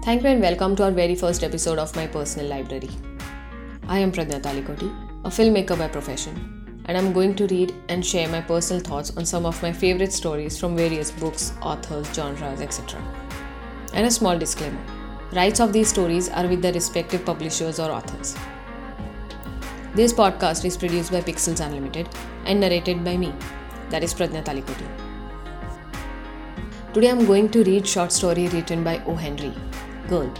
Thank 0.00 0.22
you 0.22 0.28
and 0.28 0.40
welcome 0.40 0.74
to 0.76 0.84
our 0.84 0.90
very 0.92 1.14
first 1.16 1.42
episode 1.42 1.78
of 1.78 1.94
my 1.96 2.06
personal 2.06 2.46
library. 2.46 2.88
I 3.88 3.98
am 3.98 4.12
Pradnya 4.12 4.40
Talikoti, 4.40 4.88
a 5.24 5.28
filmmaker 5.28 5.76
by 5.76 5.88
profession, 5.88 6.82
and 6.86 6.96
I'm 6.96 7.12
going 7.12 7.34
to 7.34 7.48
read 7.48 7.74
and 7.88 8.06
share 8.06 8.28
my 8.28 8.40
personal 8.40 8.80
thoughts 8.80 9.14
on 9.16 9.26
some 9.26 9.44
of 9.44 9.60
my 9.60 9.72
favorite 9.72 10.12
stories 10.12 10.58
from 10.58 10.76
various 10.76 11.10
books, 11.10 11.52
authors, 11.60 12.14
genres, 12.14 12.60
etc. 12.60 13.02
And 13.92 14.06
a 14.06 14.10
small 14.10 14.38
disclaimer 14.38 14.80
rights 15.32 15.60
of 15.60 15.72
these 15.72 15.88
stories 15.88 16.28
are 16.30 16.46
with 16.46 16.62
the 16.62 16.72
respective 16.72 17.24
publishers 17.26 17.80
or 17.80 17.90
authors. 17.90 18.36
This 19.94 20.12
podcast 20.12 20.64
is 20.64 20.76
produced 20.76 21.10
by 21.10 21.22
Pixels 21.22 21.60
Unlimited 21.60 22.08
and 22.46 22.60
narrated 22.60 23.04
by 23.04 23.16
me, 23.16 23.34
that 23.90 24.04
is 24.04 24.14
Pradnya 24.14 24.44
Talikoti. 24.44 24.86
Today 26.94 27.10
I'm 27.10 27.26
going 27.26 27.50
to 27.50 27.64
read 27.64 27.86
short 27.86 28.12
story 28.12 28.48
written 28.48 28.82
by 28.84 29.02
O. 29.04 29.14
Henry, 29.14 29.52
Girl. 30.08 30.32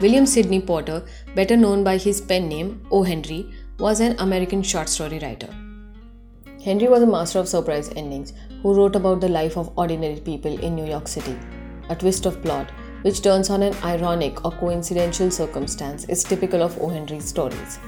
William 0.00 0.24
Sydney 0.24 0.60
Porter, 0.60 1.04
better 1.34 1.56
known 1.56 1.82
by 1.82 1.96
his 1.96 2.20
pen 2.20 2.48
name 2.48 2.80
O. 2.92 3.02
Henry, 3.02 3.52
was 3.78 4.00
an 4.00 4.14
American 4.20 4.62
short 4.62 4.88
story 4.88 5.18
writer. 5.18 5.48
Henry 6.64 6.88
was 6.88 7.02
a 7.02 7.06
master 7.06 7.40
of 7.40 7.48
surprise 7.48 7.90
endings 7.96 8.32
who 8.62 8.74
wrote 8.74 8.94
about 8.94 9.20
the 9.20 9.28
life 9.28 9.56
of 9.56 9.72
ordinary 9.76 10.20
people 10.20 10.56
in 10.60 10.76
New 10.76 10.86
York 10.86 11.08
City. 11.08 11.36
A 11.88 11.96
twist 11.96 12.26
of 12.26 12.40
plot, 12.42 12.70
which 13.02 13.22
turns 13.22 13.50
on 13.50 13.62
an 13.62 13.74
ironic 13.82 14.44
or 14.44 14.52
coincidental 14.52 15.30
circumstance, 15.30 16.04
is 16.04 16.22
typical 16.22 16.62
of 16.62 16.80
O. 16.80 16.88
Henry's 16.88 17.24
stories. 17.24 17.80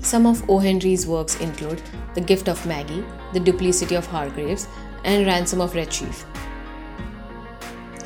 Some 0.00 0.26
of 0.26 0.48
O. 0.50 0.58
Henry's 0.58 1.06
works 1.06 1.40
include 1.40 1.80
The 2.14 2.20
Gift 2.20 2.48
of 2.48 2.66
Magi, 2.66 3.02
The 3.32 3.40
Duplicity 3.40 3.94
of 3.94 4.06
Hargraves, 4.06 4.68
and 5.04 5.26
Ransom 5.26 5.62
of 5.62 5.74
Red 5.74 5.90
Chief. 5.90 6.26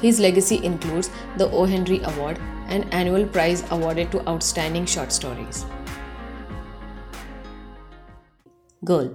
His 0.00 0.20
legacy 0.20 0.64
includes 0.64 1.10
the 1.36 1.50
O. 1.50 1.64
Henry 1.64 2.00
Award, 2.04 2.38
an 2.68 2.84
annual 2.90 3.26
prize 3.26 3.64
awarded 3.70 4.12
to 4.12 4.26
outstanding 4.28 4.86
short 4.86 5.10
stories. 5.10 5.64
Girl 8.84 9.10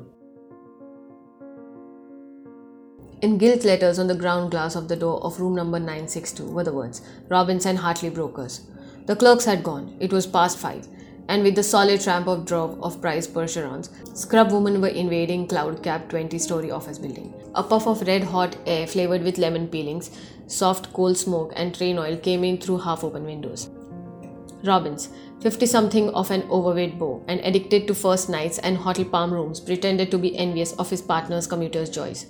In 3.21 3.37
gilt 3.37 3.63
letters 3.63 3.97
on 3.97 4.07
the 4.07 4.15
ground 4.15 4.51
glass 4.51 4.75
of 4.75 4.89
the 4.89 4.97
door 4.97 5.23
of 5.23 5.39
room 5.39 5.55
number 5.55 5.79
962 5.79 6.51
were 6.51 6.65
the 6.65 6.73
words 6.73 7.01
Robinson 7.29 7.77
Hartley 7.77 8.09
Brokers. 8.09 8.67
The 9.05 9.15
clerks 9.15 9.45
had 9.45 9.63
gone. 9.63 9.95
It 10.01 10.11
was 10.11 10.27
past 10.27 10.57
five, 10.57 10.85
and 11.29 11.43
with 11.43 11.55
the 11.55 11.63
solid 11.63 12.01
tramp 12.01 12.27
of 12.27 12.45
drove 12.45 12.81
of 12.83 13.01
prize 13.01 13.27
Percherons, 13.27 13.89
scrub 14.17 14.51
women 14.51 14.81
were 14.81 14.89
invading 14.89 15.47
cloud 15.47 15.81
capped 15.83 16.09
20 16.09 16.37
story 16.37 16.71
office 16.71 16.97
building. 16.97 17.33
A 17.55 17.63
puff 17.63 17.87
of 17.87 18.01
red 18.07 18.23
hot 18.23 18.55
air 18.65 18.87
flavored 18.87 19.23
with 19.23 19.37
lemon 19.37 19.67
peelings, 19.67 20.11
soft 20.47 20.91
coal 20.93 21.15
smoke, 21.15 21.53
and 21.55 21.73
train 21.73 21.97
oil 21.97 22.17
came 22.17 22.43
in 22.43 22.57
through 22.57 22.79
half 22.79 23.03
open 23.03 23.23
windows. 23.23 23.69
Robbins, 24.63 25.09
50 25.41 25.65
something 25.65 26.09
of 26.11 26.31
an 26.31 26.43
overweight 26.49 26.97
beau 26.97 27.23
and 27.27 27.41
addicted 27.41 27.85
to 27.87 27.93
first 27.93 28.29
nights 28.29 28.59
and 28.59 28.77
hotel 28.77 29.05
palm 29.05 29.33
rooms, 29.33 29.59
pretended 29.59 30.09
to 30.11 30.17
be 30.17 30.37
envious 30.37 30.73
of 30.73 30.89
his 30.89 31.01
partner's 31.01 31.47
commuter's 31.47 31.89
joys. 31.89 32.27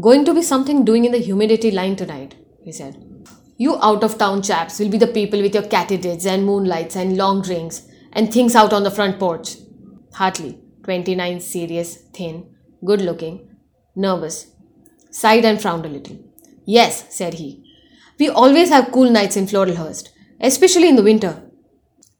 Going 0.00 0.24
to 0.24 0.34
be 0.34 0.42
something 0.42 0.84
doing 0.84 1.04
in 1.04 1.12
the 1.12 1.18
humidity 1.18 1.70
line 1.70 1.94
tonight, 1.94 2.34
he 2.62 2.72
said. 2.72 2.96
You 3.56 3.78
out 3.80 4.02
of 4.02 4.18
town 4.18 4.42
chaps 4.42 4.80
will 4.80 4.88
be 4.88 4.98
the 4.98 5.06
people 5.06 5.40
with 5.40 5.54
your 5.54 5.62
katydids 5.62 6.26
and 6.26 6.44
moonlights 6.44 6.96
and 6.96 7.16
long 7.16 7.40
drinks 7.40 7.86
and 8.14 8.32
things 8.32 8.54
out 8.54 8.72
on 8.72 8.84
the 8.84 8.90
front 8.90 9.18
porch. 9.18 9.56
Hartley, 10.14 10.58
29, 10.84 11.40
serious, 11.40 11.96
thin, 12.14 12.54
good 12.84 13.00
looking, 13.02 13.48
nervous, 13.96 14.52
sighed 15.10 15.44
and 15.44 15.60
frowned 15.60 15.84
a 15.84 15.88
little. 15.88 16.18
Yes, 16.64 17.14
said 17.14 17.34
he. 17.34 17.64
We 18.18 18.28
always 18.28 18.68
have 18.68 18.92
cool 18.92 19.10
nights 19.10 19.36
in 19.36 19.46
Floralhurst, 19.46 20.10
especially 20.40 20.88
in 20.88 20.96
the 20.96 21.02
winter. 21.02 21.42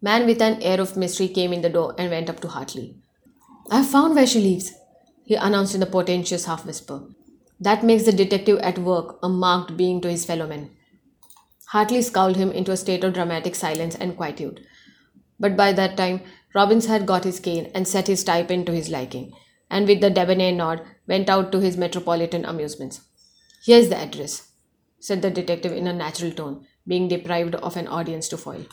Man 0.02 0.26
with 0.26 0.42
an 0.42 0.60
air 0.60 0.80
of 0.80 0.96
mystery 0.96 1.28
came 1.28 1.52
in 1.52 1.62
the 1.62 1.70
door 1.70 1.94
and 1.96 2.10
went 2.10 2.28
up 2.28 2.40
to 2.40 2.48
Hartley. 2.48 2.96
I've 3.70 3.88
found 3.88 4.14
where 4.14 4.26
she 4.26 4.40
lives, 4.40 4.72
he 5.24 5.34
announced 5.34 5.74
in 5.74 5.82
a 5.82 5.86
portentous 5.86 6.44
half 6.44 6.66
whisper. 6.66 7.02
That 7.60 7.84
makes 7.84 8.04
the 8.04 8.12
detective 8.12 8.58
at 8.58 8.78
work 8.78 9.18
a 9.22 9.28
marked 9.28 9.76
being 9.76 10.00
to 10.02 10.10
his 10.10 10.24
fellow 10.24 10.46
men. 10.46 10.70
Hartley 11.68 12.02
scowled 12.02 12.36
him 12.36 12.50
into 12.52 12.72
a 12.72 12.76
state 12.76 13.04
of 13.04 13.14
dramatic 13.14 13.54
silence 13.54 13.94
and 13.94 14.16
quietude. 14.16 14.60
But 15.38 15.56
by 15.56 15.72
that 15.72 15.96
time, 15.96 16.20
Robbins 16.54 16.86
had 16.86 17.06
got 17.06 17.24
his 17.24 17.40
cane 17.40 17.70
and 17.74 17.88
set 17.88 18.06
his 18.06 18.20
stipend 18.20 18.66
to 18.66 18.72
his 18.72 18.88
liking, 18.88 19.32
and 19.70 19.88
with 19.88 20.00
the 20.00 20.10
debonair 20.10 20.52
nod, 20.52 20.82
went 21.06 21.28
out 21.28 21.50
to 21.52 21.60
his 21.60 21.76
metropolitan 21.76 22.44
amusements. 22.44 23.00
Here's 23.64 23.88
the 23.88 23.96
address, 23.96 24.52
said 25.00 25.22
the 25.22 25.30
detective 25.30 25.72
in 25.72 25.86
a 25.86 25.92
natural 25.92 26.30
tone, 26.30 26.66
being 26.86 27.08
deprived 27.08 27.54
of 27.56 27.76
an 27.76 27.88
audience 27.88 28.28
to 28.28 28.36
foil. 28.36 28.66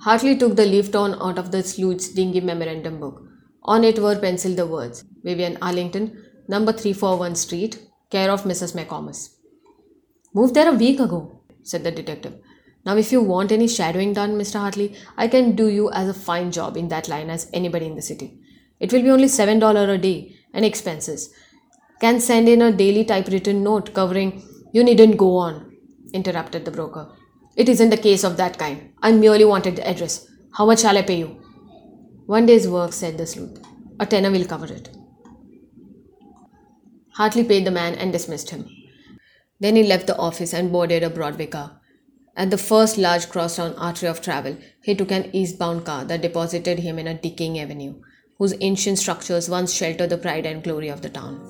Hartley 0.00 0.36
took 0.36 0.56
the 0.56 0.66
leaf 0.66 0.90
torn 0.90 1.14
out 1.20 1.38
of 1.38 1.50
the 1.50 1.62
sleuth's 1.62 2.08
dingy 2.08 2.40
memorandum 2.40 2.98
book. 2.98 3.22
On 3.64 3.84
it 3.84 3.98
were 3.98 4.18
penciled 4.18 4.56
the 4.56 4.66
words 4.66 5.04
Vivian 5.22 5.58
Arlington, 5.60 6.24
number 6.48 6.72
341 6.72 7.34
Street, 7.34 7.78
care 8.10 8.30
of 8.30 8.44
Mrs. 8.44 8.74
McComas. 8.74 9.34
Moved 10.34 10.54
there 10.54 10.70
a 10.70 10.76
week 10.76 11.00
ago, 11.00 11.42
said 11.62 11.84
the 11.84 11.90
detective. 11.90 12.40
Now, 12.88 12.96
if 12.96 13.12
you 13.12 13.20
want 13.20 13.52
any 13.52 13.68
shadowing 13.68 14.14
done, 14.14 14.38
Mr. 14.38 14.58
Hartley, 14.60 14.94
I 15.14 15.28
can 15.28 15.54
do 15.54 15.66
you 15.68 15.90
as 15.90 16.08
a 16.08 16.14
fine 16.14 16.50
job 16.50 16.74
in 16.74 16.88
that 16.88 17.06
line 17.06 17.28
as 17.28 17.50
anybody 17.52 17.84
in 17.84 17.96
the 17.96 18.00
city. 18.00 18.40
It 18.80 18.94
will 18.94 19.02
be 19.02 19.10
only 19.10 19.26
$7 19.26 19.94
a 19.94 19.98
day 19.98 20.34
and 20.54 20.64
expenses. 20.64 21.28
Can 22.00 22.18
send 22.18 22.48
in 22.48 22.62
a 22.62 22.72
daily 22.72 23.04
typewritten 23.04 23.62
note 23.62 23.92
covering. 23.92 24.42
You 24.72 24.82
needn't 24.84 25.18
go 25.18 25.36
on, 25.36 25.76
interrupted 26.14 26.64
the 26.64 26.70
broker. 26.70 27.12
It 27.56 27.68
isn't 27.68 27.92
a 27.92 27.98
case 27.98 28.24
of 28.24 28.38
that 28.38 28.56
kind. 28.56 28.90
I 29.02 29.12
merely 29.12 29.44
wanted 29.44 29.76
the 29.76 29.86
address. 29.86 30.26
How 30.54 30.64
much 30.64 30.80
shall 30.80 30.96
I 30.96 31.02
pay 31.02 31.18
you? 31.18 31.42
One 32.24 32.46
day's 32.46 32.66
work, 32.66 32.94
said 32.94 33.18
the 33.18 33.26
sleuth. 33.26 33.62
A 34.00 34.06
tenner 34.06 34.30
will 34.30 34.46
cover 34.46 34.72
it. 34.72 34.88
Hartley 37.10 37.44
paid 37.44 37.66
the 37.66 37.70
man 37.70 37.96
and 37.96 38.12
dismissed 38.12 38.48
him. 38.48 38.66
Then 39.60 39.76
he 39.76 39.82
left 39.82 40.06
the 40.06 40.16
office 40.16 40.54
and 40.54 40.72
boarded 40.72 41.02
a 41.02 41.10
Broadway 41.10 41.48
car. 41.48 41.77
At 42.38 42.52
the 42.52 42.56
first 42.56 42.98
large 42.98 43.28
crosstown 43.28 43.74
artery 43.76 44.08
of 44.08 44.22
travel, 44.22 44.56
he 44.80 44.94
took 44.94 45.10
an 45.10 45.28
eastbound 45.32 45.84
car 45.84 46.04
that 46.04 46.22
deposited 46.22 46.78
him 46.78 46.96
in 47.00 47.08
a 47.08 47.14
decaying 47.14 47.58
avenue, 47.58 47.96
whose 48.38 48.54
ancient 48.60 49.00
structures 49.00 49.50
once 49.50 49.74
sheltered 49.74 50.10
the 50.10 50.18
pride 50.18 50.46
and 50.46 50.62
glory 50.62 50.86
of 50.86 51.02
the 51.02 51.10
town. 51.10 51.40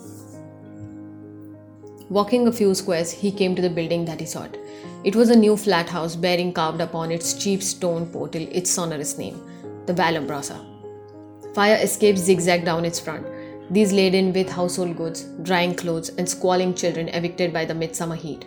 Walking 2.08 2.48
a 2.48 2.52
few 2.52 2.74
squares, 2.74 3.10
he 3.10 3.30
came 3.30 3.54
to 3.54 3.60
the 3.60 3.68
building 3.68 4.06
that 4.06 4.18
he 4.18 4.24
sought. 4.24 4.56
It 5.04 5.14
was 5.14 5.28
a 5.28 5.36
new 5.36 5.58
flat 5.58 5.90
house 5.90 6.16
bearing 6.16 6.54
carved 6.54 6.80
upon 6.80 7.12
its 7.12 7.34
cheap 7.34 7.62
stone 7.62 8.06
portal 8.06 8.48
its 8.50 8.70
sonorous 8.70 9.18
name, 9.18 9.38
the 9.84 9.92
Vallambrosa. 9.92 10.58
Fire 11.54 11.78
escapes 11.82 12.22
zigzagged 12.22 12.64
down 12.64 12.86
its 12.86 12.98
front, 12.98 13.26
these 13.70 13.92
laden 13.92 14.32
with 14.32 14.48
household 14.48 14.96
goods, 14.96 15.24
drying 15.42 15.74
clothes, 15.74 16.08
and 16.16 16.26
squalling 16.26 16.72
children 16.72 17.08
evicted 17.08 17.52
by 17.52 17.66
the 17.66 17.74
midsummer 17.74 18.16
heat. 18.16 18.46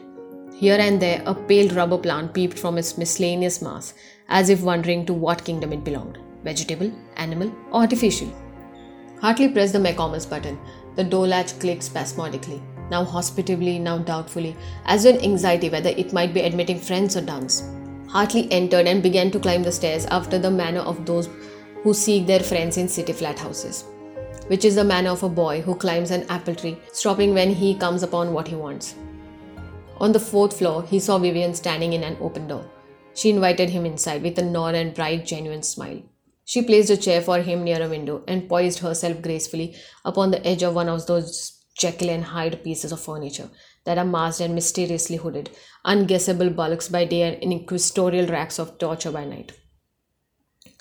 Here 0.62 0.78
and 0.80 1.02
there, 1.02 1.24
a 1.26 1.34
pale 1.34 1.74
rubber 1.74 1.98
plant 1.98 2.36
peeped 2.36 2.60
from 2.60 2.78
its 2.78 2.96
miscellaneous 2.96 3.64
mass, 3.64 3.96
as 4.30 4.50
if 4.50 4.62
wondering 4.62 5.08
to 5.08 5.14
what 5.14 5.44
kingdom 5.44 5.74
it 5.74 5.84
belonged 5.84 6.20
vegetable, 6.44 6.92
animal, 7.18 7.52
or 7.72 7.82
artificial. 7.82 8.32
Hartley 9.22 9.50
pressed 9.50 9.74
the 9.74 9.80
McComas 9.80 10.30
button. 10.30 10.60
The 10.96 11.04
door 11.04 11.26
latch 11.26 11.60
clicked 11.60 11.82
spasmodically, 11.82 12.62
now 12.92 13.04
hospitably, 13.04 13.80
now 13.80 13.98
doubtfully, 13.98 14.56
as 14.86 15.06
in 15.06 15.20
anxiety 15.22 15.70
whether 15.70 15.90
it 15.90 16.14
might 16.14 16.34
be 16.34 16.42
admitting 16.42 16.80
friends 16.80 17.18
or 17.18 17.22
duns. 17.22 17.64
Hartley 18.08 18.48
entered 18.52 18.86
and 18.86 19.02
began 19.02 19.32
to 19.32 19.40
climb 19.40 19.64
the 19.64 19.72
stairs 19.72 20.06
after 20.08 20.38
the 20.38 20.52
manner 20.52 20.82
of 20.82 21.06
those 21.08 21.28
who 21.82 21.96
seek 21.96 22.28
their 22.28 22.40
friends 22.52 22.78
in 22.78 22.88
city 22.88 23.14
flat 23.14 23.40
houses 23.40 23.86
which 24.48 24.66
is 24.66 24.76
the 24.76 24.84
manner 24.84 25.12
of 25.12 25.24
a 25.24 25.30
boy 25.30 25.62
who 25.62 25.74
climbs 25.74 26.12
an 26.12 26.26
apple 26.30 26.54
tree, 26.54 26.78
stopping 26.92 27.34
when 27.34 27.52
he 27.52 27.74
comes 27.74 28.04
upon 28.04 28.34
what 28.34 28.48
he 28.48 28.56
wants. 28.56 28.96
On 30.02 30.14
the 30.14 30.20
fourth 30.20 30.58
floor, 30.58 30.82
he 30.82 31.00
saw 31.00 31.20
Vivian 31.20 31.54
standing 31.54 31.94
in 31.94 32.04
an 32.04 32.18
open 32.20 32.48
door. 32.48 32.66
She 33.14 33.30
invited 33.30 33.70
him 33.70 33.86
inside 33.86 34.24
with 34.24 34.40
a 34.40 34.42
nod 34.44 34.74
and 34.74 34.96
bright, 34.96 35.28
genuine 35.28 35.62
smile. 35.62 36.02
She 36.44 36.64
placed 36.64 36.90
a 36.90 36.98
chair 36.98 37.22
for 37.22 37.40
him 37.42 37.64
near 37.64 37.84
a 37.84 37.88
window 37.88 38.24
and 38.28 38.50
poised 38.50 38.80
herself 38.80 39.22
gracefully 39.22 39.76
upon 40.04 40.32
the 40.32 40.44
edge 40.46 40.64
of 40.64 40.74
one 40.74 40.90
of 40.90 41.06
those 41.06 41.64
Jekyll 41.78 42.10
and 42.10 42.24
Hyde 42.24 42.64
pieces 42.64 42.92
of 42.92 43.00
furniture 43.00 43.52
that 43.86 44.00
are 44.00 44.04
masked 44.04 44.42
and 44.42 44.56
mysteriously 44.56 45.18
hooded, 45.18 45.52
unguessable 45.86 46.50
bulks 46.56 46.90
by 46.90 47.06
day 47.06 47.22
and 47.22 47.54
inquisitorial 47.54 48.26
racks 48.26 48.58
of 48.58 48.80
torture 48.80 49.12
by 49.12 49.26
night. 49.26 49.52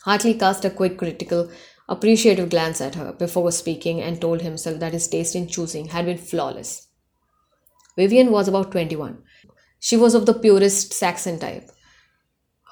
Hartley 0.04 0.32
cast 0.32 0.64
a 0.64 0.70
quick, 0.70 0.96
critical, 0.96 1.50
appreciative 1.90 2.48
glance 2.48 2.80
at 2.80 2.94
her 2.94 3.12
before 3.12 3.52
speaking 3.52 4.00
and 4.00 4.18
told 4.18 4.40
himself 4.40 4.80
that 4.80 4.94
his 4.94 5.08
taste 5.08 5.36
in 5.36 5.46
choosing 5.46 5.88
had 5.88 6.06
been 6.06 6.16
flawless. 6.16 6.86
Vivian 8.00 8.30
was 8.30 8.48
about 8.48 8.70
21. 8.72 9.18
She 9.78 9.96
was 9.96 10.14
of 10.14 10.24
the 10.24 10.32
purest 10.32 10.94
Saxon 10.94 11.38
type. 11.38 11.70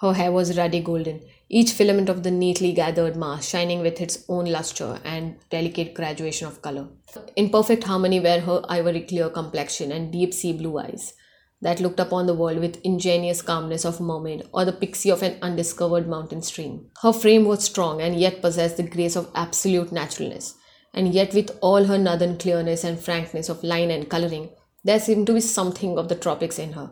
Her 0.01 0.15
hair 0.15 0.33
was 0.33 0.57
ruddy 0.57 0.81
golden, 0.81 1.21
each 1.51 1.73
filament 1.73 2.09
of 2.09 2.23
the 2.23 2.31
neatly 2.31 2.73
gathered 2.73 3.15
mass 3.15 3.47
shining 3.47 3.81
with 3.81 4.01
its 4.01 4.25
own 4.29 4.47
luster 4.47 5.01
and 5.05 5.37
delicate 5.51 5.93
graduation 5.93 6.47
of 6.47 6.63
color. 6.63 6.89
In 7.37 7.51
perfect 7.51 7.85
harmony 7.85 8.21
were 8.21 8.41
her 8.41 8.63
ivory 8.71 9.03
clear 9.03 9.29
complexion 9.29 9.93
and 9.93 10.11
deep 10.11 10.33
sea 10.33 10.55
blue 10.55 10.79
eyes. 10.79 11.13
that 11.61 11.81
looked 11.81 12.01
upon 12.01 12.27
the 12.27 12.35
world 12.35 12.59
with 12.61 12.81
ingenuous 12.85 13.43
calmness 13.43 13.85
of 13.85 13.99
a 14.01 14.03
mermaid 14.03 14.45
or 14.53 14.65
the 14.65 14.73
pixie 14.73 15.11
of 15.11 15.23
an 15.23 15.37
undiscovered 15.43 16.09
mountain 16.09 16.41
stream. 16.41 16.87
Her 17.03 17.13
frame 17.13 17.45
was 17.45 17.65
strong 17.65 18.01
and 18.01 18.19
yet 18.19 18.41
possessed 18.41 18.77
the 18.77 18.85
grace 18.85 19.17
of 19.17 19.31
absolute 19.35 19.91
naturalness. 19.91 20.55
And 20.95 21.13
yet, 21.13 21.35
with 21.35 21.51
all 21.61 21.85
her 21.85 21.99
northern 21.99 22.39
clearness 22.39 22.85
and 22.85 22.99
frankness 22.99 23.49
of 23.49 23.63
line 23.63 23.91
and 23.91 24.09
coloring, 24.09 24.49
there 24.89 25.05
seemed 25.07 25.27
to 25.29 25.35
be 25.35 25.41
something 25.41 25.99
of 25.99 26.09
the 26.09 26.21
tropics 26.25 26.59
in 26.59 26.73
her, 26.73 26.89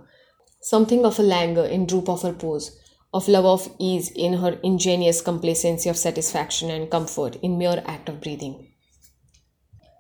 something 0.60 1.04
of 1.04 1.19
a 1.19 1.28
languor 1.32 1.66
in 1.78 1.87
droop 1.87 2.08
of 2.14 2.22
her 2.28 2.32
pose, 2.44 2.70
of 3.12 3.28
love 3.28 3.50
of 3.56 3.69
ease 3.90 4.10
in 4.28 4.38
her 4.44 4.58
ingenious 4.62 5.20
complacency 5.32 5.88
of 5.88 6.04
satisfaction 6.06 6.70
and 6.70 6.90
comfort 6.90 7.37
in 7.43 7.58
mere 7.58 7.82
act 7.87 8.08
of 8.08 8.20
breathing 8.20 8.56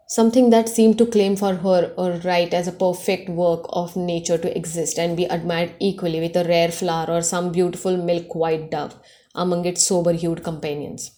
something 0.08 0.50
that 0.50 0.68
seemed 0.68 0.96
to 0.98 1.06
claim 1.06 1.34
for 1.34 1.54
her 1.56 1.92
a 1.98 2.10
right 2.20 2.54
as 2.54 2.68
a 2.68 2.72
perfect 2.72 3.28
work 3.28 3.66
of 3.70 3.96
nature 3.96 4.38
to 4.38 4.56
exist 4.56 4.98
and 4.98 5.16
be 5.16 5.24
admired 5.24 5.74
equally 5.80 6.20
with 6.20 6.36
a 6.36 6.44
rare 6.44 6.70
flower 6.70 7.06
or 7.08 7.22
some 7.22 7.50
beautiful 7.50 7.96
milk 7.96 8.34
white 8.34 8.70
dove 8.70 8.94
among 9.34 9.64
its 9.64 9.84
sober 9.84 10.12
hued 10.12 10.44
companions. 10.44 11.10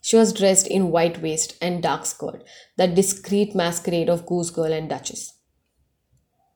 She 0.00 0.16
was 0.16 0.32
dressed 0.32 0.66
in 0.66 0.90
white 0.90 1.22
waist 1.22 1.56
and 1.60 1.82
dark 1.82 2.04
skirt, 2.06 2.42
that 2.76 2.94
discreet 2.94 3.54
masquerade 3.54 4.08
of 4.08 4.26
goose 4.26 4.50
girl 4.50 4.72
and 4.72 4.88
duchess. 4.88 5.32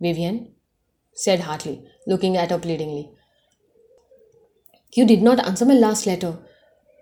Vivian, 0.01 0.55
said 1.13 1.41
Hartley, 1.41 1.85
looking 2.07 2.37
at 2.37 2.51
her 2.51 2.59
pleadingly, 2.59 3.11
you 4.93 5.07
did 5.07 5.23
not 5.23 5.45
answer 5.47 5.65
my 5.65 5.75
last 5.75 6.07
letter. 6.07 6.39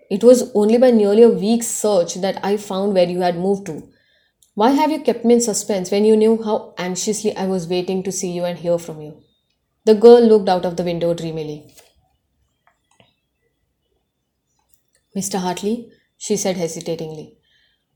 It 0.09 0.23
was 0.23 0.51
only 0.53 0.77
by 0.77 0.91
nearly 0.91 1.23
a 1.23 1.29
week's 1.29 1.67
search 1.67 2.15
that 2.15 2.43
I 2.43 2.57
found 2.57 2.93
where 2.93 3.07
you 3.07 3.21
had 3.21 3.37
moved 3.37 3.65
to. 3.67 3.87
Why 4.55 4.71
have 4.71 4.91
you 4.91 5.01
kept 5.01 5.23
me 5.23 5.35
in 5.35 5.41
suspense 5.41 5.91
when 5.91 6.03
you 6.03 6.17
knew 6.17 6.41
how 6.43 6.73
anxiously 6.77 7.35
I 7.35 7.45
was 7.45 7.67
waiting 7.67 8.03
to 8.03 8.11
see 8.11 8.31
you 8.31 8.43
and 8.43 8.57
hear 8.57 8.77
from 8.77 9.01
you? 9.01 9.21
The 9.85 9.95
girl 9.95 10.21
looked 10.21 10.49
out 10.49 10.65
of 10.65 10.75
the 10.75 10.83
window 10.83 11.13
dreamily. 11.13 11.73
Mr. 15.15 15.39
Hartley, 15.39 15.91
she 16.17 16.35
said 16.35 16.57
hesitatingly, 16.57 17.37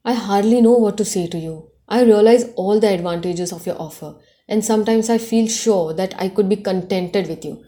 I 0.06 0.14
hardly 0.14 0.62
know 0.62 0.74
what 0.74 0.98
to 0.98 1.06
say 1.06 1.28
to 1.28 1.38
you. 1.38 1.72
I 1.88 2.04
realize 2.04 2.46
all 2.56 2.80
the 2.80 2.94
advantages 2.94 3.52
of 3.52 3.66
your 3.66 3.80
offer, 3.80 4.16
and 4.52 4.64
sometimes 4.64 5.10
I 5.10 5.18
feel 5.18 5.48
sure 5.48 5.94
that 5.94 6.14
I 6.22 6.28
could 6.28 6.50
be 6.50 6.58
contented 6.58 7.28
with 7.28 7.46
you. 7.46 7.64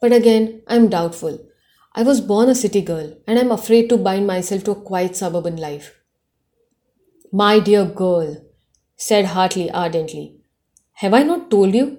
But 0.00 0.12
again, 0.12 0.62
I 0.68 0.76
am 0.76 0.88
doubtful. 0.88 1.38
I 1.94 2.02
was 2.02 2.20
born 2.20 2.50
a 2.50 2.54
city 2.54 2.82
girl, 2.82 3.14
and 3.26 3.38
I 3.38 3.42
am 3.42 3.50
afraid 3.50 3.88
to 3.88 3.96
bind 3.96 4.26
myself 4.26 4.64
to 4.64 4.72
a 4.72 4.82
quiet 4.88 5.16
suburban 5.16 5.56
life. 5.56 5.94
My 7.32 7.58
dear 7.58 7.86
girl, 7.86 8.36
said 8.96 9.24
Hartley 9.24 9.70
ardently, 9.70 10.36
have 11.00 11.14
I 11.14 11.22
not 11.22 11.50
told 11.50 11.74
you 11.74 11.98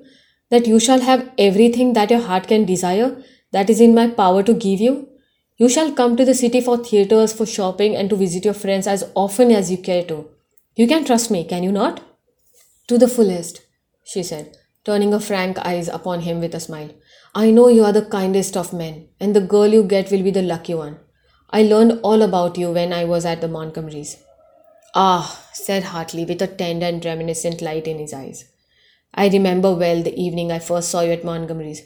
that 0.52 0.68
you 0.68 0.80
shall 0.80 1.02
have 1.02 1.30
everything 1.38 1.94
that 1.94 2.12
your 2.12 2.22
heart 2.22 2.48
can 2.48 2.66
desire 2.66 3.22
that 3.52 3.70
is 3.70 3.82
in 3.82 3.96
my 3.96 4.08
power 4.08 4.44
to 4.44 4.54
give 4.54 4.80
you? 4.80 5.10
You 5.58 5.68
shall 5.68 5.92
come 5.92 6.16
to 6.16 6.26
the 6.26 6.36
city 6.36 6.62
for 6.62 6.78
theatres, 6.78 7.34
for 7.34 7.48
shopping, 7.48 7.96
and 7.96 8.10
to 8.12 8.16
visit 8.16 8.46
your 8.46 8.54
friends 8.54 8.86
as 8.86 9.10
often 9.16 9.52
as 9.52 9.72
you 9.72 9.78
care 9.80 10.04
to. 10.04 10.30
You 10.76 10.88
can 10.88 11.06
trust 11.06 11.32
me, 11.32 11.44
can 11.44 11.64
you 11.64 11.72
not? 11.72 12.02
To 12.88 13.00
the 13.00 13.08
fullest, 13.08 13.62
she 14.08 14.24
said, 14.24 14.56
turning 14.86 15.12
her 15.12 15.20
frank 15.20 15.58
eyes 15.60 15.90
upon 15.90 16.22
him 16.22 16.40
with 16.40 16.56
a 16.56 16.60
smile. 16.60 16.90
I 17.36 17.52
know 17.52 17.68
you 17.68 17.84
are 17.84 17.92
the 17.92 18.06
kindest 18.06 18.56
of 18.56 18.72
men, 18.72 19.10
and 19.20 19.36
the 19.36 19.42
girl 19.42 19.68
you 19.68 19.84
get 19.84 20.12
will 20.12 20.24
be 20.24 20.32
the 20.32 20.42
lucky 20.42 20.74
one. 20.74 21.00
I 21.50 21.64
learned 21.64 22.00
all 22.04 22.22
about 22.22 22.58
you 22.58 22.72
when 22.72 22.94
I 22.94 23.04
was 23.04 23.26
at 23.26 23.42
the 23.42 23.48
Montgomerys. 23.48 24.16
Ah, 24.96 25.46
said 25.54 25.84
Hartley 25.84 26.24
with 26.24 26.42
a 26.42 26.48
tender 26.48 26.86
and 26.86 27.04
reminiscent 27.04 27.62
light 27.62 27.86
in 27.86 28.00
his 28.00 28.14
eyes. 28.14 28.46
I 29.14 29.28
remember 29.28 29.74
well 29.74 30.02
the 30.02 30.18
evening 30.18 30.52
I 30.52 30.60
first 30.60 30.90
saw 30.90 31.02
you 31.02 31.12
at 31.12 31.26
Montgomery's. 31.26 31.82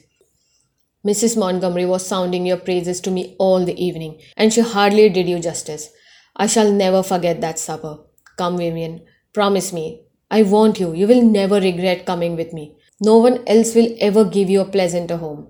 Mrs. 1.05 1.35
Montgomery 1.37 1.85
was 1.85 2.05
sounding 2.05 2.45
your 2.45 2.57
praises 2.57 3.01
to 3.01 3.09
me 3.09 3.35
all 3.39 3.65
the 3.65 3.83
evening, 3.83 4.21
and 4.37 4.53
she 4.53 4.61
hardly 4.61 5.09
did 5.09 5.27
you 5.27 5.39
justice. 5.39 5.89
I 6.35 6.45
shall 6.45 6.71
never 6.71 7.01
forget 7.01 7.41
that 7.41 7.57
supper. 7.57 7.97
Come, 8.37 8.57
Vivian, 8.57 9.01
promise 9.33 9.73
me. 9.73 10.03
I 10.31 10.43
want 10.43 10.79
you. 10.79 10.93
You 10.93 11.07
will 11.07 11.21
never 11.21 11.59
regret 11.59 12.05
coming 12.05 12.37
with 12.37 12.53
me. 12.53 12.77
No 13.01 13.17
one 13.17 13.43
else 13.45 13.75
will 13.75 13.93
ever 13.99 14.23
give 14.23 14.49
you 14.49 14.61
a 14.61 14.65
pleasanter 14.65 15.17
home. 15.17 15.49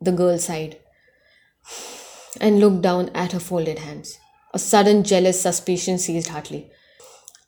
The 0.00 0.12
girl 0.12 0.38
sighed 0.38 0.78
and 2.40 2.60
looked 2.60 2.82
down 2.82 3.08
at 3.14 3.32
her 3.32 3.40
folded 3.40 3.80
hands. 3.80 4.16
A 4.54 4.58
sudden 4.60 5.02
jealous 5.02 5.42
suspicion 5.42 5.98
seized 5.98 6.28
Hartley. 6.28 6.70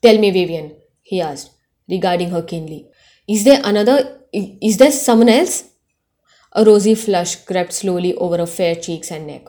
Tell 0.01 0.17
me, 0.17 0.31
Vivian, 0.31 0.75
he 1.01 1.21
asked, 1.21 1.51
regarding 1.89 2.31
her 2.31 2.41
keenly. 2.41 2.89
Is 3.27 3.45
there 3.45 3.61
another? 3.63 4.19
Is 4.33 4.77
there 4.77 4.91
someone 4.91 5.29
else? 5.29 5.63
A 6.53 6.65
rosy 6.65 6.95
flush 6.95 7.37
crept 7.45 7.71
slowly 7.71 8.13
over 8.15 8.37
her 8.37 8.45
fair 8.45 8.75
cheeks 8.75 9.11
and 9.11 9.27
neck. 9.27 9.47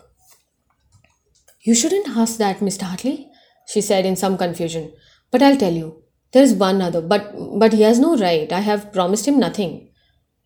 You 1.62 1.75
shouldn't 1.75 2.17
ask 2.17 2.38
that, 2.38 2.61
Mr. 2.61 2.82
Hartley, 2.82 3.29
she 3.67 3.81
said 3.81 4.06
in 4.06 4.14
some 4.14 4.38
confusion. 4.38 4.93
But 5.32 5.43
I'll 5.43 5.56
tell 5.56 5.73
you. 5.73 6.01
There 6.32 6.43
is 6.43 6.55
one 6.55 6.81
other, 6.81 7.00
but 7.00 7.34
but 7.58 7.73
he 7.73 7.82
has 7.82 7.99
no 7.99 8.17
right. 8.17 8.52
I 8.52 8.61
have 8.61 8.93
promised 8.93 9.29
him 9.29 9.38
nothing. 9.38 9.90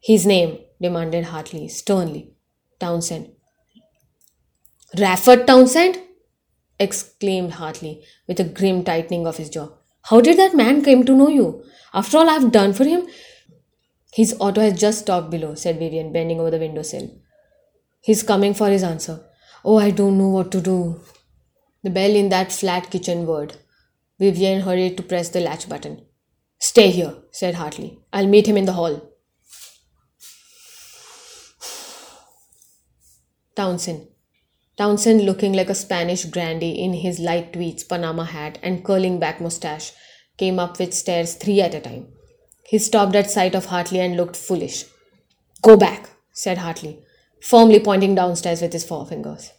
His 0.01 0.27
name, 0.27 0.59
demanded 0.81 1.27
Hartley 1.27 1.69
sternly. 1.69 2.33
Townsend. 2.81 3.31
Rafford 4.97 5.47
Townsend? 5.47 6.03
exclaimed 6.79 7.53
Hartley, 7.53 8.03
with 8.27 8.39
a 8.39 8.45
grim 8.45 8.85
tightening 8.85 9.27
of 9.27 9.39
his 9.39 9.49
jaw. 9.49 9.69
How 10.03 10.21
did 10.21 10.39
that 10.39 10.55
man 10.55 10.85
come 10.85 11.05
to 11.05 11.17
know 11.17 11.29
you? 11.29 11.65
After 11.95 12.19
all 12.19 12.29
I've 12.29 12.53
done 12.53 12.75
for 12.75 12.85
him? 12.85 13.07
His 14.13 14.37
auto 14.39 14.61
has 14.61 14.79
just 14.79 15.01
stopped 15.01 15.31
below, 15.31 15.55
said 15.55 15.79
Vivian, 15.79 16.13
bending 16.13 16.39
over 16.39 16.51
the 16.51 16.59
window 16.59 16.83
sill. 16.83 17.11
He's 18.01 18.23
coming 18.23 18.55
for 18.55 18.69
his 18.69 18.83
answer. 18.83 19.25
Oh, 19.65 19.79
I 19.79 19.91
don't 19.91 20.19
know 20.19 20.29
what 20.29 20.53
to 20.53 20.61
do. 20.61 21.01
The 21.83 21.91
bell 21.91 22.15
in 22.15 22.29
that 22.29 22.53
flat 22.53 22.91
kitchen 22.91 23.27
whirred. 23.27 23.57
Vivian 24.19 24.63
hurried 24.63 24.97
to 24.97 25.03
press 25.03 25.29
the 25.29 25.41
latch 25.41 25.69
button. 25.69 26.03
Stay 26.59 26.91
here, 26.91 27.17
said 27.31 27.55
Hartley. 27.57 27.99
I'll 28.13 28.27
meet 28.27 28.49
him 28.49 28.57
in 28.57 28.65
the 28.65 28.73
hall. 28.73 29.13
Townsend, 33.55 34.09
Townsend, 34.77 35.25
looking 35.25 35.55
like 35.55 35.71
a 35.71 35.75
Spanish 35.75 36.27
grandee 36.27 36.73
in 36.73 36.93
his 36.93 37.19
light 37.19 37.55
tweeds, 37.55 37.83
Panama 37.83 38.25
hat, 38.25 38.59
and 38.63 38.85
curling 38.85 39.19
back 39.19 39.41
mustache, 39.41 39.93
came 40.37 40.59
up 40.59 40.79
with 40.79 40.93
stairs 40.93 41.35
three 41.35 41.63
at 41.63 41.75
a 41.75 41.81
time. 41.81 42.09
He 42.67 42.79
stopped 42.79 43.17
at 43.17 43.31
sight 43.31 43.55
of 43.55 43.67
Hartley 43.67 44.01
and 44.01 44.17
looked 44.17 44.37
foolish. 44.37 44.85
Go 45.63 45.79
back, 45.79 46.11
said 46.33 46.59
Hartley, 46.59 47.03
firmly 47.41 47.81
pointing 47.81 48.15
downstairs 48.15 48.61
with 48.61 48.75
his 48.75 48.85
forefingers. 48.85 49.51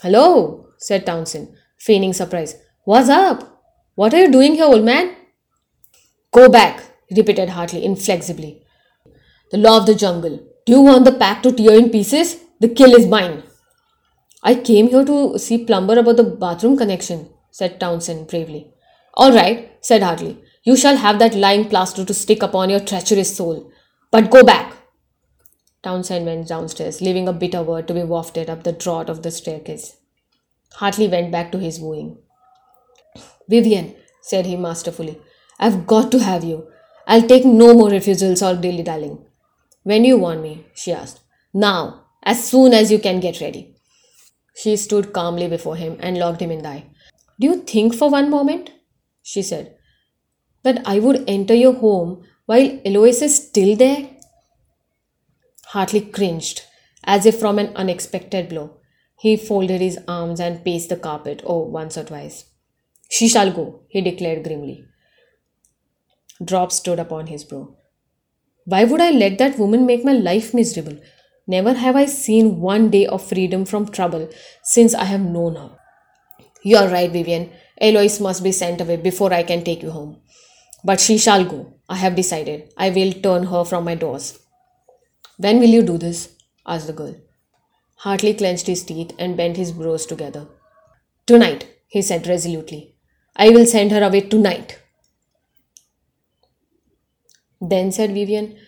Hello, 0.00 0.68
said 0.78 1.04
Townsend, 1.04 1.54
feigning 1.78 2.14
surprise. 2.14 2.56
What's 2.84 3.10
up? 3.10 3.59
What 3.94 4.14
are 4.14 4.20
you 4.20 4.30
doing 4.30 4.54
here, 4.54 4.64
old 4.64 4.84
man? 4.84 5.16
Go 6.32 6.48
back, 6.48 6.82
repeated 7.16 7.50
Hartley 7.50 7.84
inflexibly. 7.84 8.62
The 9.50 9.58
law 9.58 9.78
of 9.78 9.86
the 9.86 9.94
jungle. 9.94 10.38
Do 10.64 10.72
you 10.72 10.80
want 10.80 11.04
the 11.04 11.12
pack 11.12 11.42
to 11.42 11.52
tear 11.52 11.76
in 11.76 11.90
pieces? 11.90 12.36
The 12.60 12.68
kill 12.68 12.94
is 12.94 13.06
mine. 13.06 13.42
I 14.42 14.54
came 14.54 14.88
here 14.88 15.04
to 15.04 15.38
see 15.38 15.64
Plumber 15.64 15.98
about 15.98 16.16
the 16.16 16.24
bathroom 16.24 16.76
connection, 16.76 17.30
said 17.50 17.80
Townsend 17.80 18.28
bravely. 18.28 18.72
All 19.14 19.32
right, 19.32 19.72
said 19.80 20.02
Hartley. 20.02 20.42
You 20.62 20.76
shall 20.76 20.96
have 20.96 21.18
that 21.18 21.34
lying 21.34 21.68
plaster 21.68 22.04
to 22.04 22.14
stick 22.14 22.42
upon 22.42 22.70
your 22.70 22.80
treacherous 22.80 23.36
soul. 23.36 23.72
But 24.10 24.30
go 24.30 24.44
back. 24.44 24.74
Townsend 25.82 26.26
went 26.26 26.48
downstairs, 26.48 27.00
leaving 27.00 27.26
a 27.26 27.32
bitter 27.32 27.62
word 27.62 27.88
to 27.88 27.94
be 27.94 28.02
wafted 28.02 28.48
up 28.48 28.62
the 28.62 28.72
draught 28.72 29.08
of 29.08 29.22
the 29.22 29.30
staircase. 29.30 29.96
Hartley 30.74 31.08
went 31.08 31.32
back 31.32 31.50
to 31.52 31.58
his 31.58 31.80
wooing. 31.80 32.18
Vivian, 33.50 33.94
said 34.22 34.46
he 34.46 34.56
masterfully, 34.56 35.20
I've 35.58 35.86
got 35.86 36.12
to 36.12 36.20
have 36.20 36.44
you. 36.44 36.68
I'll 37.06 37.26
take 37.26 37.44
no 37.44 37.74
more 37.74 37.90
refusals 37.90 38.42
or 38.42 38.54
dilly 38.54 38.84
dallying. 38.84 39.18
When 39.82 40.04
you 40.04 40.18
want 40.18 40.42
me? 40.42 40.66
she 40.74 40.92
asked. 40.92 41.20
Now, 41.52 42.06
as 42.22 42.44
soon 42.44 42.72
as 42.72 42.92
you 42.92 42.98
can 42.98 43.18
get 43.18 43.40
ready. 43.40 43.74
She 44.54 44.76
stood 44.76 45.12
calmly 45.12 45.48
before 45.48 45.76
him 45.76 45.96
and 46.00 46.18
looked 46.18 46.40
him 46.40 46.50
in 46.50 46.62
the 46.62 46.68
eye. 46.68 46.84
Do 47.40 47.46
you 47.46 47.62
think 47.62 47.94
for 47.94 48.10
one 48.10 48.30
moment, 48.30 48.70
she 49.22 49.42
said, 49.42 49.74
that 50.62 50.82
I 50.86 50.98
would 50.98 51.24
enter 51.28 51.54
your 51.54 51.72
home 51.72 52.22
while 52.46 52.78
Eloise 52.84 53.22
is 53.22 53.36
still 53.48 53.74
there? 53.76 54.10
Hartley 55.66 56.02
cringed, 56.02 56.62
as 57.04 57.26
if 57.26 57.40
from 57.40 57.58
an 57.58 57.72
unexpected 57.74 58.48
blow. 58.48 58.78
He 59.18 59.36
folded 59.36 59.80
his 59.80 59.98
arms 60.06 60.40
and 60.40 60.64
paced 60.64 60.90
the 60.90 60.96
carpet, 60.96 61.42
oh, 61.46 61.60
once 61.60 61.96
or 61.96 62.04
twice. 62.04 62.49
She 63.10 63.28
shall 63.28 63.52
go, 63.52 63.80
he 63.88 64.00
declared 64.00 64.44
grimly. 64.44 64.84
Drops 66.42 66.76
stood 66.76 66.98
upon 66.98 67.26
his 67.26 67.44
brow. 67.44 67.74
Why 68.64 68.84
would 68.84 69.00
I 69.00 69.10
let 69.10 69.36
that 69.38 69.58
woman 69.58 69.84
make 69.84 70.04
my 70.04 70.12
life 70.12 70.54
miserable? 70.54 70.96
Never 71.46 71.72
have 71.74 71.96
I 71.96 72.06
seen 72.06 72.60
one 72.60 72.88
day 72.90 73.06
of 73.06 73.26
freedom 73.26 73.64
from 73.64 73.88
trouble 73.88 74.28
since 74.62 74.94
I 74.94 75.04
have 75.04 75.20
known 75.20 75.56
her. 75.56 75.76
You 76.62 76.76
are 76.76 76.88
right, 76.88 77.10
Vivian. 77.10 77.50
Eloise 77.80 78.20
must 78.20 78.44
be 78.44 78.52
sent 78.52 78.80
away 78.80 78.96
before 78.96 79.32
I 79.34 79.42
can 79.42 79.64
take 79.64 79.82
you 79.82 79.90
home. 79.90 80.20
But 80.84 81.00
she 81.00 81.18
shall 81.18 81.44
go. 81.44 81.74
I 81.88 81.96
have 81.96 82.14
decided. 82.14 82.72
I 82.76 82.90
will 82.90 83.12
turn 83.12 83.46
her 83.46 83.64
from 83.64 83.84
my 83.84 83.96
doors. 83.96 84.38
When 85.38 85.58
will 85.58 85.68
you 85.68 85.82
do 85.82 85.98
this? 85.98 86.36
asked 86.64 86.86
the 86.86 86.92
girl. 86.92 87.16
Hartley 87.96 88.34
clenched 88.34 88.68
his 88.68 88.84
teeth 88.84 89.12
and 89.18 89.36
bent 89.36 89.56
his 89.56 89.72
brows 89.72 90.06
together. 90.06 90.46
Tonight, 91.26 91.66
he 91.88 92.02
said 92.02 92.26
resolutely. 92.28 92.94
I 93.42 93.48
will 93.48 93.64
send 93.64 93.90
her 93.92 94.02
away 94.02 94.20
tonight. 94.20 94.78
Then, 97.58 97.90
said 97.90 98.12
Vivian, 98.12 98.58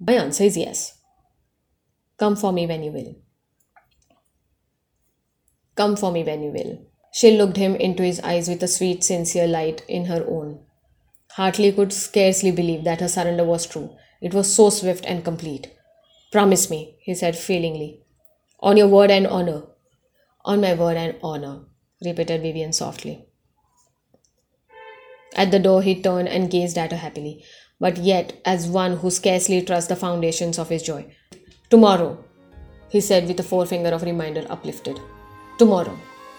my 0.00 0.14
answer 0.14 0.42
is 0.42 0.56
yes. 0.56 0.98
Come 2.18 2.34
for 2.34 2.52
me 2.52 2.66
when 2.66 2.82
you 2.82 2.90
will. 2.90 3.14
Come 5.76 5.94
for 5.94 6.10
me 6.10 6.24
when 6.24 6.42
you 6.42 6.50
will. 6.50 6.78
She 7.12 7.36
looked 7.36 7.56
him 7.56 7.76
into 7.76 8.02
his 8.02 8.18
eyes 8.20 8.48
with 8.48 8.64
a 8.64 8.68
sweet, 8.68 9.04
sincere 9.04 9.46
light 9.46 9.84
in 9.86 10.06
her 10.06 10.26
own. 10.28 10.58
Hartley 11.34 11.70
could 11.70 11.92
scarcely 11.92 12.50
believe 12.50 12.82
that 12.82 13.00
her 13.00 13.08
surrender 13.08 13.44
was 13.44 13.64
true. 13.64 13.96
It 14.20 14.34
was 14.34 14.52
so 14.52 14.70
swift 14.70 15.04
and 15.06 15.24
complete. 15.24 15.70
Promise 16.32 16.68
me, 16.68 16.98
he 17.00 17.14
said 17.14 17.38
feelingly. 17.38 18.02
On 18.58 18.76
your 18.76 18.88
word 18.88 19.12
and 19.12 19.28
honor. 19.28 19.62
On 20.44 20.60
my 20.60 20.74
word 20.74 20.96
and 20.96 21.14
honor, 21.22 21.60
repeated 22.04 22.42
Vivian 22.42 22.72
softly. 22.72 23.25
At 25.36 25.50
the 25.50 25.58
door, 25.58 25.82
he 25.82 26.00
turned 26.00 26.28
and 26.28 26.50
gazed 26.50 26.78
at 26.78 26.92
her 26.92 26.96
happily, 26.96 27.44
but 27.78 27.98
yet 27.98 28.32
as 28.46 28.66
one 28.66 28.96
who 28.96 29.10
scarcely 29.10 29.60
trusts 29.60 29.88
the 29.88 29.94
foundations 29.94 30.58
of 30.58 30.70
his 30.70 30.82
joy. 30.82 31.04
Tomorrow, 31.68 32.24
he 32.88 33.02
said 33.02 33.28
with 33.28 33.38
a 33.40 33.42
forefinger 33.42 33.90
of 33.90 34.02
reminder 34.02 34.46
uplifted. 34.48 34.98
Tomorrow, 35.58 35.98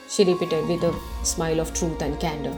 she 0.10 0.24
repeated 0.24 0.68
with 0.68 0.84
a 0.84 0.96
smile 1.24 1.60
of 1.60 1.76
truth 1.76 2.02
and 2.02 2.20
candor. 2.20 2.58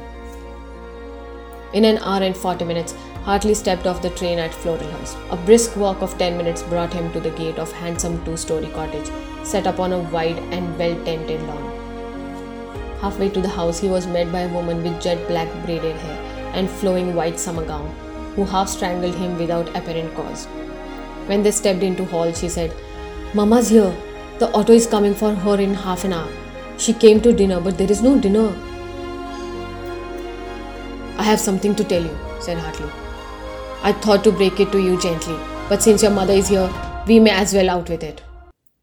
In 1.74 1.84
an 1.84 1.98
hour 1.98 2.24
and 2.24 2.38
40 2.38 2.64
minutes, 2.64 2.96
Hartley 3.24 3.54
stepped 3.54 3.86
off 3.86 4.02
the 4.02 4.10
train 4.12 4.40
at 4.40 4.52
Floralhurst. 4.52 5.18
A 5.32 5.36
brisk 5.46 5.76
walk 5.76 6.02
of 6.02 6.18
10 6.18 6.38
minutes 6.38 6.64
brought 6.64 6.94
him 6.94 7.12
to 7.12 7.20
the 7.20 7.32
gate 7.32 7.60
of 7.60 7.72
handsome 7.74 8.24
two-story 8.24 8.68
cottage 8.68 9.12
set 9.44 9.68
upon 9.68 9.92
a 9.92 10.00
wide 10.00 10.40
and 10.54 10.80
well-tended 10.80 11.42
lawn. 11.44 11.76
Halfway 13.02 13.30
to 13.30 13.42
the 13.42 13.50
house, 13.50 13.80
he 13.80 13.90
was 13.90 14.08
met 14.08 14.32
by 14.32 14.42
a 14.42 14.54
woman 14.54 14.82
with 14.84 15.02
jet 15.02 15.28
black 15.28 15.50
braided 15.66 15.96
hair 15.98 16.29
and 16.54 16.70
flowing 16.70 17.16
white 17.16 17.40
summer 17.40 17.66
gown, 17.66 17.88
who 18.36 18.46
half 18.46 18.70
strangled 18.70 19.16
him 19.16 19.38
without 19.38 19.70
apparent 19.76 20.14
cause. 20.16 20.46
When 21.28 21.44
they 21.44 21.52
stepped 21.52 21.84
into 21.84 22.06
hall, 22.06 22.34
she 22.34 22.50
said, 22.50 22.74
Mama's 23.34 23.70
here. 23.70 23.96
The 24.40 24.50
auto 24.52 24.74
is 24.74 24.88
coming 24.88 25.14
for 25.14 25.36
her 25.36 25.60
in 25.60 25.74
half 25.74 26.06
an 26.06 26.14
hour. 26.14 26.32
She 26.78 26.94
came 26.94 27.20
to 27.22 27.34
dinner, 27.34 27.60
but 27.60 27.78
there 27.78 27.92
is 27.92 28.02
no 28.02 28.18
dinner. 28.20 28.48
I 31.18 31.24
have 31.24 31.40
something 31.40 31.76
to 31.76 31.84
tell 31.84 32.02
you, 32.02 32.18
said 32.40 32.58
Hartley. 32.58 32.90
I 33.84 33.92
thought 33.92 34.24
to 34.24 34.32
break 34.32 34.60
it 34.60 34.72
to 34.72 34.80
you 34.80 35.00
gently, 35.00 35.38
but 35.68 35.84
since 35.84 36.02
your 36.02 36.12
mother 36.12 36.34
is 36.34 36.48
here, 36.48 36.72
we 37.06 37.20
may 37.20 37.32
as 37.32 37.54
well 37.54 37.70
out 37.70 37.90
with 37.90 38.04
it. 38.04 38.24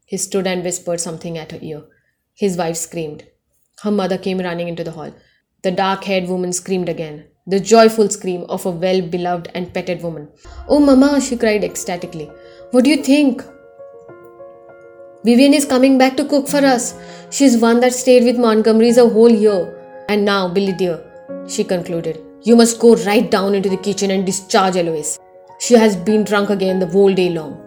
He 0.05 0.17
stood 0.17 0.47
and 0.47 0.63
whispered 0.63 0.99
something 0.99 1.37
at 1.37 1.51
her 1.51 1.59
ear. 1.61 1.83
His 2.33 2.55
wife 2.55 2.77
screamed. 2.77 3.25
Her 3.81 3.91
mother 3.91 4.17
came 4.17 4.39
running 4.39 4.67
into 4.67 4.83
the 4.83 4.91
hall. 4.91 5.11
The 5.63 5.71
dark 5.71 6.03
haired 6.03 6.29
woman 6.29 6.53
screamed 6.53 6.87
again, 6.87 7.25
the 7.47 7.59
joyful 7.59 8.09
scream 8.09 8.45
of 8.49 8.65
a 8.65 8.69
well 8.69 9.01
beloved 9.01 9.49
and 9.55 9.73
petted 9.73 10.03
woman. 10.03 10.27
Oh, 10.67 10.79
Mama, 10.79 11.21
she 11.21 11.37
cried 11.37 11.63
ecstatically. 11.63 12.29
What 12.71 12.83
do 12.83 12.89
you 12.89 13.01
think? 13.01 13.41
Vivian 15.23 15.53
is 15.53 15.65
coming 15.65 15.97
back 15.97 16.17
to 16.17 16.25
cook 16.25 16.47
for 16.47 16.57
us. 16.57 16.93
She's 17.31 17.57
one 17.57 17.79
that 17.79 17.93
stayed 17.93 18.25
with 18.25 18.37
Montgomery's 18.37 18.97
a 18.97 19.07
whole 19.07 19.31
year. 19.31 19.73
And 20.09 20.25
now, 20.25 20.47
Billy 20.49 20.73
dear, 20.73 21.03
she 21.47 21.63
concluded, 21.63 22.21
you 22.43 22.55
must 22.55 22.79
go 22.79 22.95
right 22.97 23.29
down 23.29 23.55
into 23.55 23.69
the 23.69 23.77
kitchen 23.77 24.11
and 24.11 24.25
discharge 24.25 24.75
Eloise. 24.75 25.17
She 25.59 25.73
has 25.73 25.95
been 25.95 26.23
drunk 26.23 26.49
again 26.49 26.79
the 26.79 26.87
whole 26.87 27.13
day 27.13 27.29
long. 27.29 27.63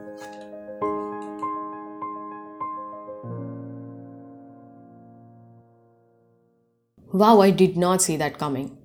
Wow, 7.13 7.41
I 7.41 7.51
did 7.51 7.77
not 7.77 8.01
see 8.01 8.17
that 8.19 8.39
coming. 8.39 8.80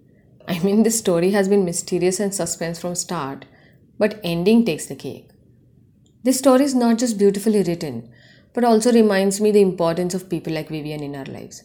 I 0.48 0.60
mean, 0.60 0.84
this 0.84 1.00
story 1.00 1.32
has 1.32 1.48
been 1.48 1.66
mysterious 1.66 2.20
and 2.20 2.34
suspense 2.34 2.80
from 2.80 2.94
start, 2.96 3.46
but 3.98 4.20
ending 4.24 4.64
takes 4.64 4.86
the 4.86 4.96
cake. 4.96 5.30
This 6.24 6.38
story 6.38 6.64
is 6.66 6.76
not 6.76 7.00
just 7.00 7.18
beautifully 7.18 7.64
written, 7.64 8.12
but 8.54 8.64
also 8.64 8.92
reminds 8.94 9.42
me 9.42 9.52
the 9.52 9.62
importance 9.62 10.14
of 10.14 10.30
people 10.30 10.54
like 10.54 10.70
Vivian 10.70 11.02
in 11.02 11.16
our 11.16 11.26
lives. 11.26 11.64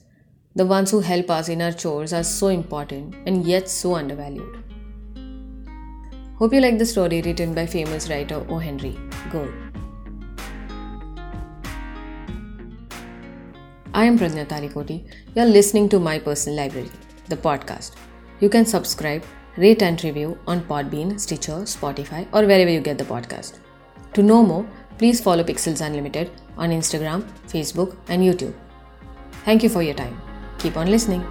The 0.55 0.67
ones 0.67 0.91
who 0.91 1.01
help 1.01 1.31
us 1.31 1.49
in 1.49 1.61
our 1.63 1.73
chores 1.73 2.13
are 2.13 2.25
so 2.25 2.49
important 2.49 3.15
and 3.27 3.47
yet 3.47 3.69
so 3.69 3.95
undervalued. 3.95 4.65
Hope 6.39 6.55
you 6.55 6.61
like 6.61 6.79
the 6.79 6.87
story 6.87 7.21
written 7.21 7.55
by 7.55 7.67
famous 7.67 8.09
writer 8.09 8.45
O. 8.49 8.59
Henry. 8.59 8.99
Go. 9.31 9.47
I 13.93 14.07
am 14.07 14.19
Prajna 14.19 14.47
Talikoti. 14.47 15.05
You 15.35 15.43
are 15.43 15.47
listening 15.47 15.91
to 15.91 15.99
My 15.99 16.19
Personal 16.19 16.57
Library, 16.57 16.91
the 17.29 17.37
podcast. 17.37 17.93
You 18.41 18.49
can 18.49 18.65
subscribe, 18.65 19.23
rate 19.59 19.83
and 19.83 20.03
review 20.03 20.39
on 20.47 20.63
Podbean, 20.63 21.21
Stitcher, 21.21 21.59
Spotify, 21.73 22.27
or 22.33 22.47
wherever 22.47 22.71
you 22.71 22.81
get 22.81 22.97
the 22.97 23.05
podcast. 23.05 23.59
To 24.15 24.23
know 24.23 24.43
more, 24.43 24.67
please 24.97 25.21
follow 25.21 25.45
Pixels 25.45 25.85
Unlimited 25.85 26.31
on 26.57 26.71
Instagram, 26.71 27.23
Facebook, 27.47 27.97
and 28.09 28.23
YouTube. 28.23 28.55
Thank 29.45 29.63
you 29.63 29.69
for 29.69 29.83
your 29.83 29.95
time. 29.95 30.19
Keep 30.59 30.79
on 30.79 30.91
listening. 30.91 31.23